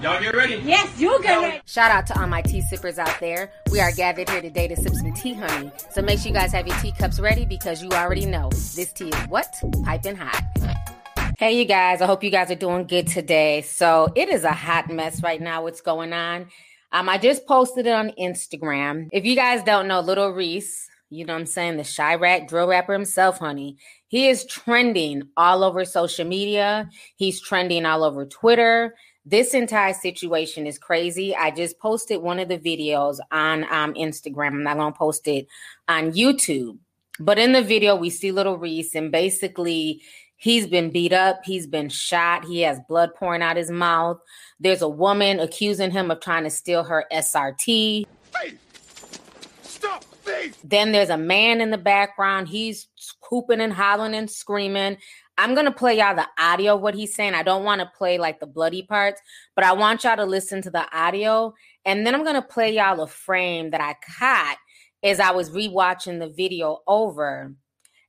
[0.00, 0.62] Y'all get ready?
[0.64, 1.60] Yes, you get ready.
[1.66, 3.50] Shout out to all my tea sippers out there.
[3.72, 5.72] We are gathered here today to sip some tea, honey.
[5.90, 9.08] So make sure you guys have your teacups ready because you already know this tea
[9.08, 9.52] is what?
[9.84, 10.40] Piping hot.
[11.36, 12.00] Hey, you guys.
[12.00, 13.62] I hope you guys are doing good today.
[13.62, 15.64] So it is a hot mess right now.
[15.64, 16.46] What's going on?
[16.92, 19.08] Um, I just posted it on Instagram.
[19.10, 21.76] If you guys don't know, Little Reese, you know what I'm saying?
[21.76, 23.78] The Chiraq drill rapper himself, honey.
[24.06, 26.88] He is trending all over social media.
[27.16, 28.94] He's trending all over Twitter
[29.30, 31.36] this entire situation is crazy.
[31.36, 34.48] I just posted one of the videos on um, Instagram.
[34.48, 35.46] I'm not going to post it
[35.86, 36.78] on YouTube.
[37.20, 40.02] But in the video, we see little Reese, and basically,
[40.36, 41.40] he's been beat up.
[41.44, 42.44] He's been shot.
[42.44, 44.20] He has blood pouring out his mouth.
[44.60, 48.06] There's a woman accusing him of trying to steal her SRT.
[48.32, 49.60] Faith!
[49.62, 50.04] Stop!
[50.64, 52.48] Then there's a man in the background.
[52.48, 52.88] He's
[53.28, 54.98] hooping and hollering and screaming.
[55.38, 57.34] I'm gonna play y'all the audio of what he's saying.
[57.34, 59.20] I don't want to play like the bloody parts,
[59.54, 63.00] but I want y'all to listen to the audio, and then I'm gonna play y'all
[63.00, 64.58] a frame that I caught
[65.04, 67.54] as I was rewatching the video over.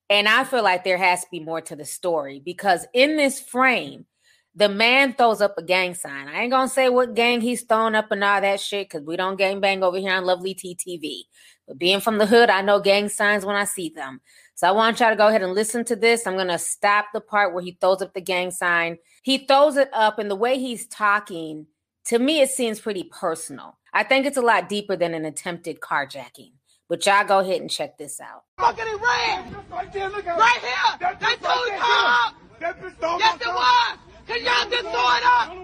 [0.09, 3.39] And I feel like there has to be more to the story because in this
[3.39, 4.07] frame,
[4.55, 6.27] the man throws up a gang sign.
[6.27, 9.15] I ain't gonna say what gang he's throwing up and all that shit because we
[9.15, 11.25] don't gang bang over here on Lovely TTV.
[11.67, 14.19] But being from the hood, I know gang signs when I see them.
[14.59, 16.27] So I want y'all to go ahead and listen to this.
[16.27, 18.97] I'm going to stop the part where he throws up the gang sign.
[19.23, 21.67] He throws it up, and the way he's talking,
[22.07, 23.77] to me, it seems pretty personal.
[23.93, 26.51] I think it's a lot deeper than an attempted carjacking.
[26.89, 28.43] But y'all go ahead and check this out.
[28.59, 29.55] Look at it ran!
[29.71, 30.97] Right, there, look right here!
[30.99, 32.35] That they threw it up!
[32.59, 32.75] Yes,
[33.39, 33.97] it was!
[34.27, 35.55] Cause y'all just throw it up!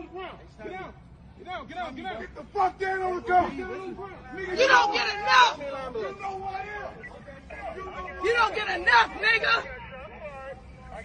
[0.64, 0.94] Get out!
[1.38, 2.20] Get out, get out, get out!
[2.22, 3.58] Get the fuck down on the ground!
[3.58, 5.60] You don't get enough!
[5.60, 7.05] You know who I am!
[7.76, 9.64] You don't get enough, nigga.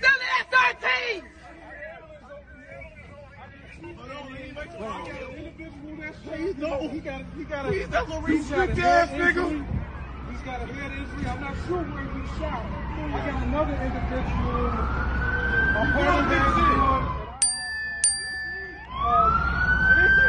[0.00, 1.22] Sell the SRT.
[6.24, 6.88] Please no.
[6.88, 9.66] He got, he got a, Please, that's what Reese got a ass nigga.
[10.30, 11.26] He's got a head injury.
[11.28, 12.64] I'm not sure where he shot.
[13.00, 14.66] I got another individual.
[15.76, 16.50] A part of that.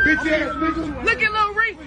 [0.05, 1.03] Bitch ass nigga.
[1.05, 1.77] Look at Lil Reese.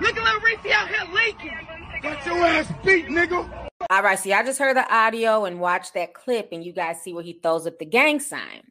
[0.00, 1.76] Look at Lil Reese out here leaking.
[2.02, 3.65] Got your ass beat, nigga.
[3.88, 7.00] All right, so y'all just heard the audio and watched that clip, and you guys
[7.02, 8.62] see where he throws up the gang sign.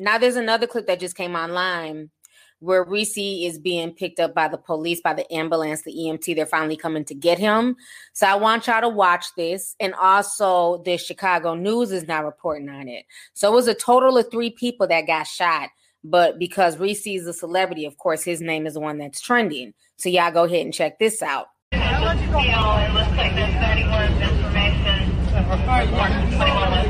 [0.00, 2.10] Now there's another clip that just came online
[2.58, 6.34] where Reese is being picked up by the police, by the ambulance, the EMT.
[6.34, 7.76] They're finally coming to get him.
[8.14, 9.76] So I want y'all to watch this.
[9.78, 13.04] And also, the Chicago News is now reporting on it.
[13.34, 15.68] So it was a total of three people that got shot.
[16.02, 19.74] But because Reese is a celebrity, of course, his name is the one that's trending.
[19.96, 21.46] So y'all go ahead and check this out.
[21.74, 24.14] It looks like there's 31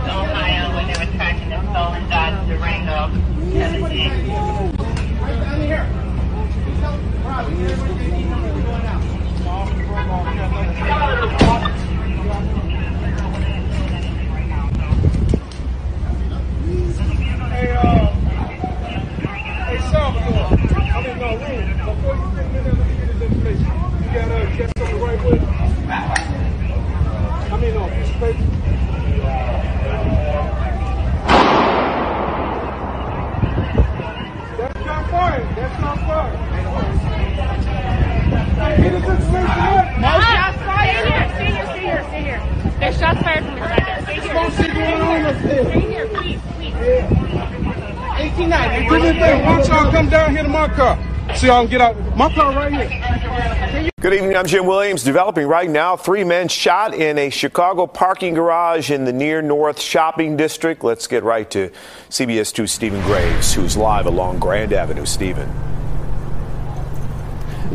[0.08, 3.08] Ohio when they were tracking the stolen Dodge Durango.
[17.54, 18.08] Hey, uh,
[19.64, 20.48] hey, Salvador.
[20.76, 21.64] I mean, no, room.
[21.84, 23.70] Before you get in there, let me get this information.
[24.02, 25.42] You got, uh, get something right with?
[27.52, 28.54] I mean, no, piece of paper.
[35.24, 36.32] That's not fine.
[36.52, 38.76] That's not fine.
[38.82, 39.96] Get his information right.
[40.00, 41.04] No shots fired.
[41.06, 41.24] Here.
[41.34, 41.66] Stay here.
[41.66, 42.02] Stay here.
[42.08, 42.40] Stay here.
[42.78, 44.00] There's shots fired from inside there.
[44.02, 44.34] Stay here.
[44.34, 44.70] What's going
[45.24, 45.34] here?
[45.40, 46.74] Stay here, please, please.
[48.20, 48.88] 1890.
[48.88, 49.44] Do me a favor.
[49.44, 50.98] Why don't y'all come down here to my car?
[51.34, 51.96] See y'all can get out.
[52.16, 52.90] My car right here.
[54.04, 54.36] Good evening.
[54.36, 55.02] I'm Jim Williams.
[55.02, 59.80] Developing right now, three men shot in a Chicago parking garage in the near North
[59.80, 60.84] Shopping District.
[60.84, 61.70] Let's get right to
[62.10, 65.06] CBS 2 Stephen Graves, who's live along Grand Avenue.
[65.06, 65.50] Stephen.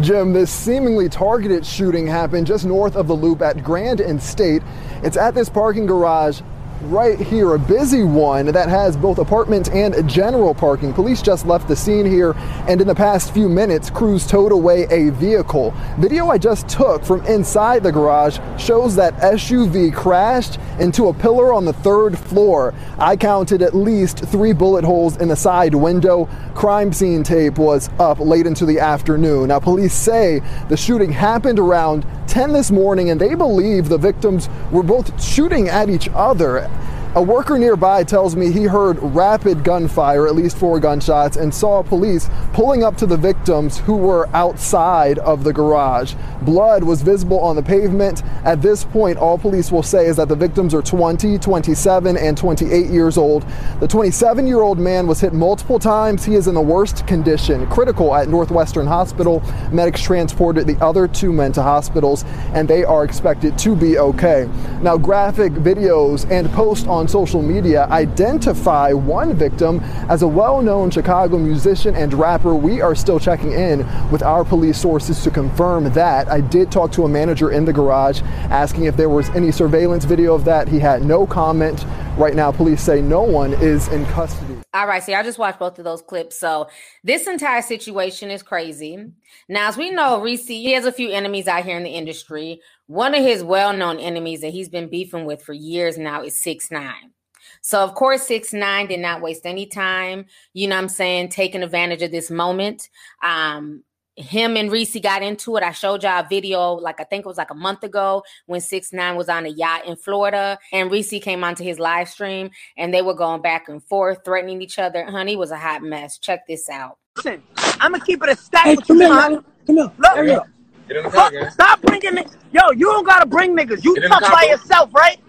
[0.02, 4.62] Jim, this seemingly targeted shooting happened just north of the loop at Grand and State.
[5.02, 6.41] It's at this parking garage
[6.84, 10.94] right here, a busy one that has both apartment and general parking.
[10.94, 12.34] Police just left the scene here,
[12.67, 15.73] and in the past few minutes, crews towed away a vehicle.
[15.97, 21.53] Video I just took from inside the garage shows that SUV crashed into a pillar
[21.53, 22.73] on the third floor.
[22.97, 26.29] I counted at least three bullet holes in the side window.
[26.55, 29.49] Crime scene tape was up late into the afternoon.
[29.49, 34.49] Now, police say the shooting happened around 10 this morning, and they believe the victims
[34.72, 36.69] were both shooting at each other.
[37.16, 41.82] A worker nearby tells me he heard rapid gunfire, at least four gunshots, and saw
[41.82, 46.14] police pulling up to the victims who were outside of the garage.
[46.44, 48.23] Blood was visible on the pavement.
[48.46, 52.38] At this point, all police will say is that the victims are 20, 27, and
[52.38, 53.44] 28 years old.
[53.79, 56.23] The 27 year old man was hit multiple times.
[56.23, 59.41] He is in the worst condition, critical at Northwestern Hospital.
[59.72, 62.23] Medics transported the other two men to hospitals,
[62.53, 64.47] and they are expected to be okay.
[64.84, 69.79] Now, graphic videos and posts on social media identify one victim
[70.09, 72.53] as a well known Chicago musician and rapper.
[72.53, 73.79] We are still checking in
[74.11, 76.28] with our police sources to confirm that.
[76.29, 80.05] I did talk to a manager in the garage asking if there was any surveillance
[80.05, 80.67] video of that.
[80.67, 81.85] He had no comment.
[82.17, 84.59] Right now, police say no one is in custody.
[84.72, 86.38] All right, so I just watched both of those clips.
[86.38, 86.70] So
[87.04, 89.04] this entire situation is crazy.
[89.48, 92.62] Now, as we know, Reese, he has a few enemies out here in the industry.
[92.86, 96.70] One of his well-known enemies that he's been beefing with for years now is Six
[96.70, 97.14] Nine.
[97.62, 100.26] So of course, Six Nine did not waste any time.
[100.54, 102.90] You know, I'm saying taking advantage of this moment.
[103.24, 103.84] Um,
[104.20, 105.64] him and Reese got into it.
[105.64, 108.62] I showed y'all a video, like I think it was like a month ago, when
[108.62, 112.50] Six Nine was on a yacht in Florida, and Reese came onto his live stream,
[112.78, 115.06] and they were going back and forth, threatening each other.
[115.06, 116.18] Honey was a hot mess.
[116.18, 116.98] Check this out.
[117.16, 119.44] Listen, I'm gonna keep it a stack Hey, come you, here, man.
[119.66, 119.92] Come here.
[119.98, 120.48] Look, Hurry up.
[120.88, 122.26] Get in the car, fuck, stop bringing me.
[122.52, 123.84] Yo, you don't gotta bring niggas.
[123.84, 124.50] You Get in the tough car, by bro.
[124.52, 125.20] yourself, right?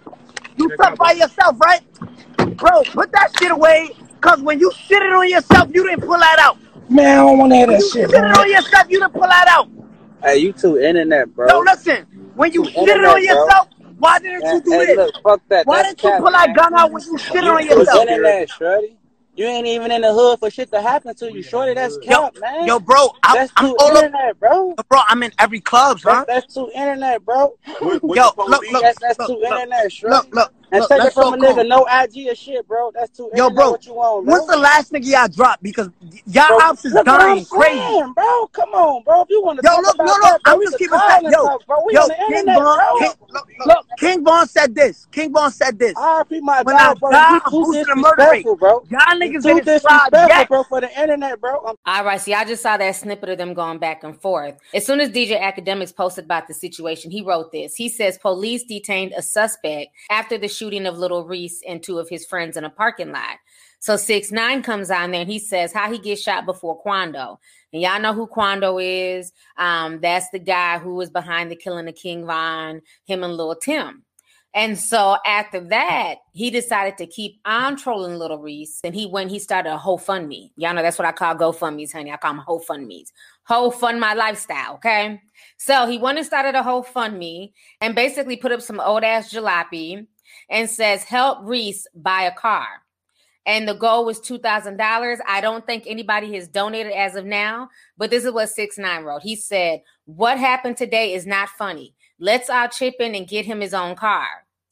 [0.56, 1.80] You Get tough by yourself, right?
[2.56, 3.90] Bro, put that shit away.
[4.20, 6.58] Cause when you shit it on yourself, you didn't pull that out.
[6.90, 8.34] Man, I don't want to hear When that you shit, shit it man.
[8.38, 9.70] on yourself, you didn't pull that out.
[10.22, 11.46] Hey, you too internet, bro.
[11.46, 12.06] No, listen.
[12.34, 13.46] When you You shit it internet, on bro.
[13.46, 14.96] yourself, why didn't you do hey, this?
[14.96, 15.66] look, fuck that.
[15.66, 17.66] Why That's didn't you cap, pull that gun out when you shit it on You
[17.66, 18.00] too yourself?
[18.00, 18.98] internet, shorty.
[19.34, 21.74] You ain't even in the hood for shit to happen to you, shorty.
[21.74, 22.66] That's Yo, cap, man.
[22.66, 24.06] yo, bro, I'm, that's I'm too all up.
[24.06, 24.78] internet, bro.
[24.88, 26.24] Bro, I'm in every club, son.
[26.26, 27.54] That's, that's too internet, bro.
[27.80, 30.28] What, what Yo, look, look, That's that's look, too look, internet, shorty.
[30.32, 31.68] look, look, and look, take it let's from a so nigga, cool.
[31.68, 32.92] no IG or shit, bro.
[32.94, 34.34] That's too Yo, bro, what you want, bro?
[34.34, 35.62] when's the last nigga y'all dropped?
[35.62, 35.90] Because
[36.26, 38.00] y'all Bro, ops is look what I'm dying crazy.
[38.00, 38.48] saying, bro.
[38.48, 39.22] Come on, bro.
[39.22, 41.00] If you want to Yo, talk look, about no, no, that, bro, I'm just keeping
[41.00, 41.24] call that.
[41.26, 41.78] Yo, talk, bro.
[41.86, 42.80] We yo, on the King internet, Von.
[42.94, 45.06] King, look, look, King Von said this.
[45.12, 46.08] King Von said this.
[46.20, 47.10] RP my When I dog, bro.
[47.10, 48.50] die, You I'm boosting the murder rate.
[48.56, 48.86] bro.
[48.90, 51.60] Y'all niggas too didn't disrespectful, bro, for the internet, bro.
[51.86, 54.56] All right, see, I just saw that snippet of them going back and forth.
[54.74, 57.74] As soon as DJ Akademiks posted about the situation, he wrote this.
[57.76, 62.10] He says police detained a suspect after the shooting of Little Reese and two of
[62.10, 63.38] his friends in a parking lot.
[63.78, 67.40] So six nine comes on there and he says how he gets shot before Quando.
[67.72, 69.32] And y'all know who Quando is.
[69.56, 73.54] Um, that's the guy who was behind the killing of King Von, him and Little
[73.54, 74.04] Tim.
[74.52, 78.80] And so after that, he decided to keep on trolling Little Reese.
[78.82, 80.52] And he went, he started a whole fund me.
[80.56, 82.12] Y'all know that's what I call GoFundMe's, honey.
[82.12, 83.12] I call them GoFundMe's.
[83.44, 84.74] Whole fund my lifestyle.
[84.74, 85.22] Okay.
[85.56, 89.04] So he went and started a whole fund me and basically put up some old
[89.04, 90.06] ass jalopy
[90.48, 92.66] and says, help Reese buy a car.
[93.46, 95.18] And the goal was $2,000.
[95.26, 99.02] I don't think anybody has donated as of now, but this is what 6 9
[99.02, 99.22] wrote.
[99.22, 101.94] He said, What happened today is not funny.
[102.18, 104.26] Let's all chip in and get him his own car.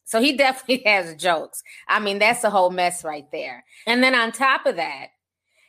[0.04, 1.62] So he definitely has jokes.
[1.88, 3.64] I mean, that's a whole mess right there.
[3.86, 5.08] And then on top of that,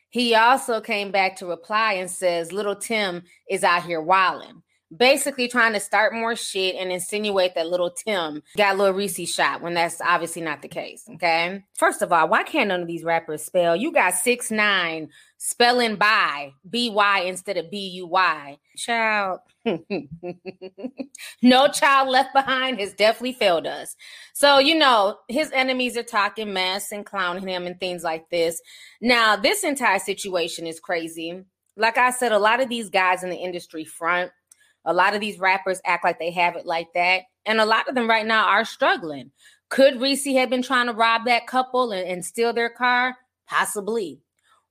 [0.09, 4.63] he also came back to reply and says, Little Tim is out here wilding.
[4.95, 9.61] Basically, trying to start more shit and insinuate that little Tim got little Reese shot
[9.61, 11.07] when that's obviously not the case.
[11.15, 11.63] Okay.
[11.75, 13.75] First of all, why can't none of these rappers spell?
[13.75, 18.57] You got six nine spelling by B Y instead of B U Y.
[18.77, 19.39] Child.
[21.41, 23.95] no child left behind has definitely failed us.
[24.33, 28.61] So, you know, his enemies are talking mess and clowning him and things like this.
[29.01, 31.43] Now, this entire situation is crazy.
[31.75, 34.31] Like I said, a lot of these guys in the industry front,
[34.85, 37.23] a lot of these rappers act like they have it like that.
[37.45, 39.31] And a lot of them right now are struggling.
[39.69, 43.15] Could Reese have been trying to rob that couple and, and steal their car?
[43.47, 44.19] Possibly.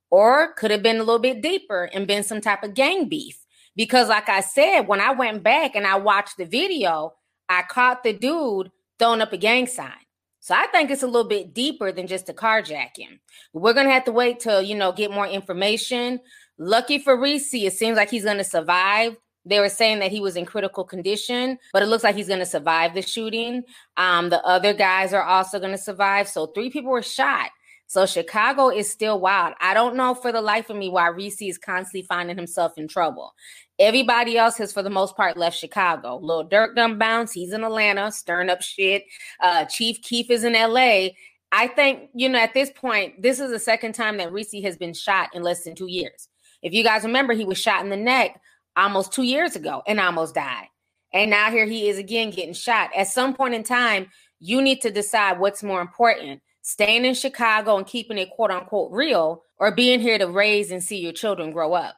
[0.09, 3.39] Or could have been a little bit deeper and been some type of gang beef.
[3.75, 7.13] Because, like I said, when I went back and I watched the video,
[7.47, 9.93] I caught the dude throwing up a gang sign.
[10.41, 13.19] So I think it's a little bit deeper than just a carjacking.
[13.53, 16.19] We're gonna have to wait till you know get more information.
[16.57, 19.15] Lucky for Reese, it seems like he's gonna survive.
[19.45, 22.39] They were saying that he was in critical condition, but it looks like he's going
[22.39, 23.63] to survive the shooting.
[23.97, 26.27] Um, the other guys are also going to survive.
[26.27, 27.49] So three people were shot.
[27.87, 29.55] So Chicago is still wild.
[29.59, 32.87] I don't know for the life of me why Reese is constantly finding himself in
[32.87, 33.33] trouble.
[33.79, 36.19] Everybody else has, for the most part, left Chicago.
[36.21, 37.31] Lil Durk done bounce.
[37.31, 39.05] He's in Atlanta, stirring up shit.
[39.39, 41.07] Uh, Chief Keef is in LA.
[41.51, 44.77] I think, you know, at this point, this is the second time that Reese has
[44.77, 46.27] been shot in less than two years.
[46.61, 48.39] If you guys remember, he was shot in the neck
[48.83, 50.67] almost two years ago and almost died.
[51.13, 52.91] And now here he is again getting shot.
[52.95, 54.09] At some point in time,
[54.39, 58.91] you need to decide what's more important staying in Chicago and keeping it quote unquote
[58.91, 61.95] real, or being here to raise and see your children grow up.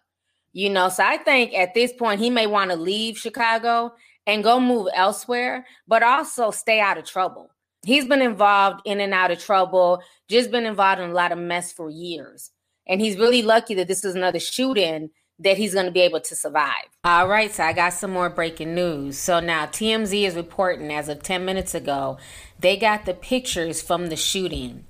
[0.54, 3.94] You know, so I think at this point he may want to leave Chicago
[4.28, 7.50] and go move elsewhere, but also stay out of trouble.
[7.86, 11.38] He's been involved in and out of trouble, just been involved in a lot of
[11.38, 12.52] mess for years.
[12.88, 15.10] And he's really lucky that this is another shoot in
[15.42, 16.86] that he's going to be able to survive.
[17.04, 19.18] All right, so I got some more breaking news.
[19.18, 22.18] So now TMZ is reporting as of 10 minutes ago,
[22.60, 24.86] they got the pictures from the shooting.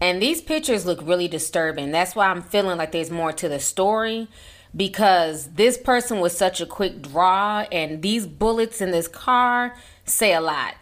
[0.00, 1.90] And these pictures look really disturbing.
[1.90, 4.28] That's why I'm feeling like there's more to the story
[4.76, 10.34] because this person was such a quick draw, and these bullets in this car say
[10.34, 10.74] a lot.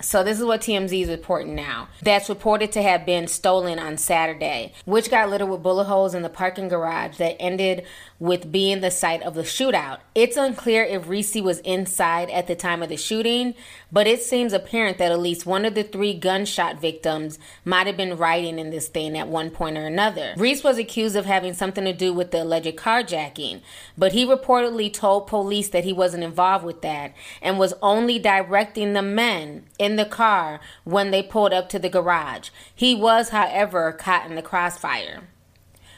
[0.00, 1.88] So this is what TMZ is reporting now.
[2.02, 6.22] That's reported to have been stolen on Saturday, which got littered with bullet holes in
[6.22, 7.86] the parking garage that ended
[8.18, 9.98] with being the site of the shootout.
[10.14, 13.54] It's unclear if Reese was inside at the time of the shooting,
[13.92, 17.96] but it seems apparent that at least one of the three gunshot victims might have
[17.96, 20.34] been riding in this thing at one point or another.
[20.36, 23.60] Reese was accused of having something to do with the alleged carjacking,
[23.96, 28.92] but he reportedly told police that he wasn't involved with that and was only directing
[28.92, 32.50] the men in the car when they pulled up to the garage.
[32.74, 35.28] He was, however, caught in the crossfire.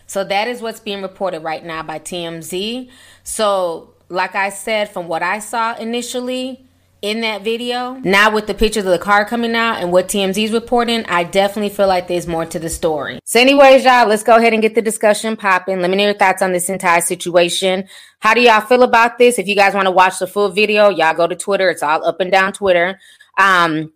[0.06, 2.90] So that is what's being reported right now by TMZ.
[3.24, 6.66] So, like I said, from what I saw initially,
[7.02, 7.94] in that video.
[8.02, 11.68] Now with the pictures of the car coming out and what TMZ's reporting, I definitely
[11.68, 13.20] feel like there's more to the story.
[13.24, 15.80] So anyways, y'all, let's go ahead and get the discussion popping.
[15.80, 17.88] Let me know your thoughts on this entire situation.
[18.20, 19.38] How do y'all feel about this?
[19.38, 21.70] If you guys want to watch the full video, y'all go to Twitter.
[21.70, 22.98] It's all up and down Twitter.
[23.36, 23.92] Um,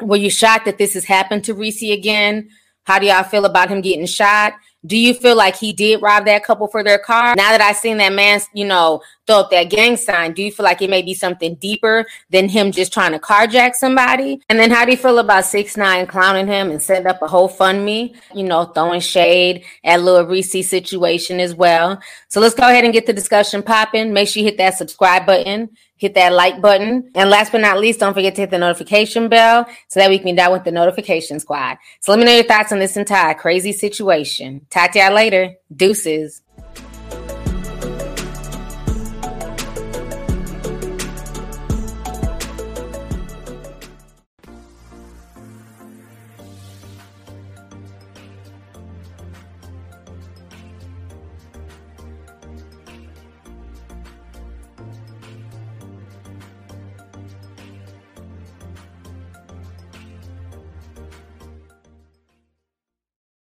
[0.00, 2.50] were you shocked that this has happened to Reese again?
[2.84, 4.54] How do y'all feel about him getting shot?
[4.86, 7.34] Do you feel like he did rob that couple for their car?
[7.34, 10.52] Now that I've seen that man, you know, throw up that gang sign, do you
[10.52, 14.40] feel like it may be something deeper than him just trying to carjack somebody?
[14.48, 17.26] And then how do you feel about six nine clowning him and setting up a
[17.26, 22.00] whole fund me, you know, throwing shade at Lil Reese situation as well?
[22.28, 24.12] So let's go ahead and get the discussion popping.
[24.12, 27.10] Make sure you hit that subscribe button hit that like button.
[27.14, 30.18] And last but not least, don't forget to hit the notification bell so that we
[30.18, 31.78] can be down with the notification squad.
[32.00, 34.66] So let me know your thoughts on this entire crazy situation.
[34.70, 35.54] Talk to y'all later.
[35.74, 36.42] Deuces.